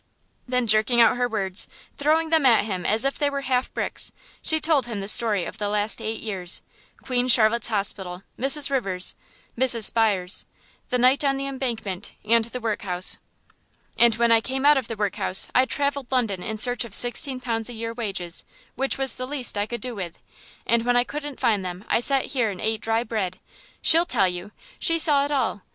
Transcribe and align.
Then 0.47 0.65
jerking 0.65 0.99
out 0.99 1.17
her 1.17 1.27
words, 1.29 1.67
throwing 1.95 2.31
them 2.31 2.43
at 2.43 2.65
him 2.65 2.87
as 2.87 3.05
if 3.05 3.19
they 3.19 3.29
were 3.29 3.41
half 3.41 3.71
bricks, 3.71 4.11
she 4.41 4.59
told 4.59 4.87
him 4.87 4.99
the 4.99 5.07
story 5.07 5.45
of 5.45 5.59
the 5.59 5.69
last 5.69 6.01
eight 6.01 6.21
years 6.23 6.63
Queen 7.03 7.27
Charlotte's 7.27 7.67
hospital, 7.67 8.23
Mrs. 8.35 8.71
Rivers, 8.71 9.13
Mrs. 9.55 9.83
Spires, 9.83 10.43
the 10.89 10.97
night 10.97 11.23
on 11.23 11.37
the 11.37 11.45
Embankment, 11.45 12.13
and 12.25 12.45
the 12.45 12.59
workhouse. 12.59 13.19
"And 13.95 14.15
when 14.15 14.31
I 14.31 14.41
came 14.41 14.65
out 14.65 14.75
of 14.77 14.87
the 14.87 14.95
workhouse 14.95 15.47
I 15.53 15.65
travelled 15.65 16.11
London 16.11 16.41
in 16.41 16.57
search 16.57 16.83
of 16.83 16.95
sixteen 16.95 17.39
pounds 17.39 17.69
a 17.69 17.73
year 17.73 17.93
wages, 17.93 18.43
which 18.73 18.97
was 18.97 19.13
the 19.13 19.27
least 19.27 19.55
I 19.55 19.67
could 19.67 19.81
do 19.81 19.93
with, 19.93 20.17
and 20.65 20.83
when 20.83 20.97
I 20.97 21.03
didn't 21.03 21.39
find 21.39 21.63
them 21.63 21.85
I 21.87 21.99
sat 21.99 22.25
here 22.33 22.49
and 22.49 22.59
ate 22.59 22.81
dry 22.81 23.03
bread. 23.03 23.39
She'll 23.83 24.07
tell 24.07 24.27
you 24.27 24.51
she 24.79 24.97
saw 24.97 25.25
it 25.25 25.29
all. 25.31 25.61